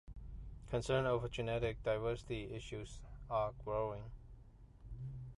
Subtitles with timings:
[0.71, 4.05] Concerns over genetic diversity issues are growing.